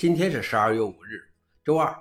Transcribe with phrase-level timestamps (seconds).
[0.00, 1.20] 今天是十二月五日，
[1.62, 1.94] 周二。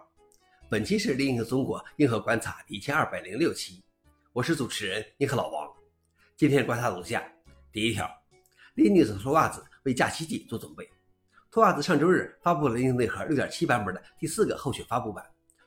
[0.70, 3.84] 本期是《另一个中国硬核观察》第一千二百零六期，
[4.32, 5.70] 我是主持人硬核老王。
[6.38, 7.22] 今天观察如下：
[7.74, 8.10] 第一条
[8.78, 10.90] ，Linux 脱袜子为假期季做准备。
[11.52, 15.26] 脱袜子上周日发布了 Linux 内核六点七版本的第四个候选发布版。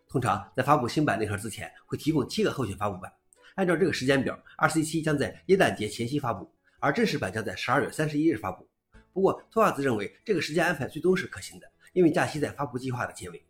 [0.09, 3.12] 通常在发布新版内核之前，会提供七个候选发布版。
[3.57, 8.67] 按照这个时间表，RC7 将在耶诞节前夕发布，而正式版将在十二月三十一日发布。
[9.12, 11.71] 不过，脱袜子认为这个时间安排最终是可行的。
[11.93, 13.43] 因为假期在发布计划的结尾，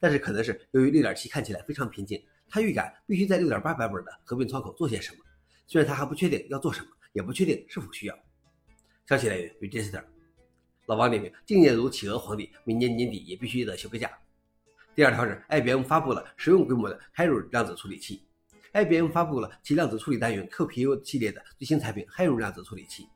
[0.00, 5.18] 但是可能是由于六点七看起来非常平静，他预感必须在六点八版本的合并窗口做些什么。
[5.66, 8.18] 虽然他还不确定要做什么，也不确定是否需要。
[9.06, 10.02] 消息来源：Register。
[10.86, 14.10] 老王点评：敬业如企鹅皇帝，明年年底也必须得休个假。
[14.94, 18.22] 第二条是，IBM 发布了实用规模的 Heron 量子处理器。
[18.72, 23.08] IBM 发布了其量子处理单元 QPU 系列的最新产品 Heron 量子处理器。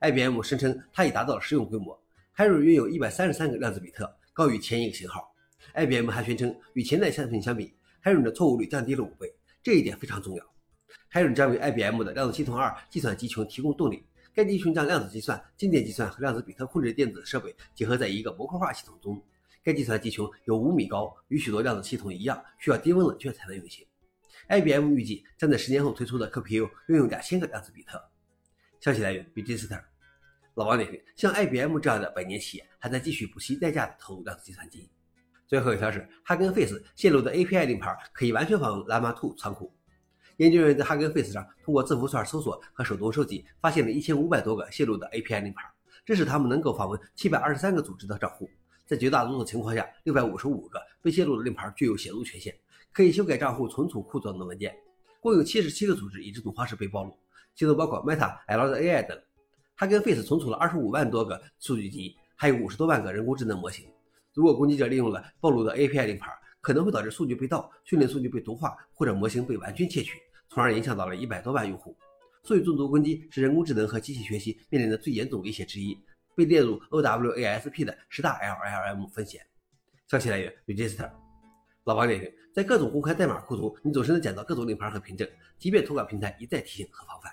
[0.00, 2.00] IBM 声称它已达到了实用规模。
[2.36, 4.16] Heron 拥有一百三十三个量子比特。
[4.38, 5.34] 高于前一个型号
[5.74, 7.74] ，IBM 还宣称与前代产品相比
[8.04, 10.46] ，Heron 的错误率降低了五倍，这一点非常重要。
[11.10, 19.20] Heron 将为 IBM 的量子系统二计算集群提供动力，该集群将量子计算、静电计算和量子比特控制电子设备结合在一个模块化系统中。
[19.64, 23.84] 该计算集群有五米高，与许多量子系统一样，需要低温冷却才能运行。
[24.46, 28.00] IBM 预计将在十年后推出的 QPU 拥有两千个量子比特。
[28.78, 29.82] 消息来源：Register。
[30.58, 34.90] 老王点评：像 IBM 这样的百年企业还在继续不惜代价的投入量子计算机。
[35.46, 39.72] 最后一条是哈根 Face 泄露的 API 令牌可以完全访问 Llama 2仓库。
[40.38, 45.62] 研究人员在哈根 Face 上通过字符串搜索和手动收集，发现了一千五百多个泄露的 API 令牌，
[46.04, 48.50] 这使他们能够访问七百二十三个组织的账户。
[48.84, 52.52] 在绝大多数情况下，六百五十五个被泄露的令牌具有写入权限，
[52.92, 54.74] 可以修改账户存储库中的文件。
[55.20, 57.16] 共有七十七个组织以这种方式被暴露，
[57.54, 59.16] 其中包括 Meta、L 的 AI 等。
[59.80, 63.86] 它跟 Face 存储了二十五万多个数据集，还有五十多万个人工智能模型。
[64.34, 70.18] 如果攻击者利用了暴露的 API 令牌，可能会导致数据被盗、训练数据被毒化或者模型被完全窃取，
[70.48, 71.96] 从而影响到了一百多万用户。
[72.42, 75.96] 数据中毒攻击是人工智能和机器学习面临的最严重威胁之一，
[76.34, 79.40] 被列入 OWASP 的十大 LLM 风险。
[80.08, 81.08] 消息来源：Register。
[81.84, 87.32] 老王点评：在各种公开代码库中，你总是能捡到各种令牌和凭证，即便托管平台一再提醒和防范。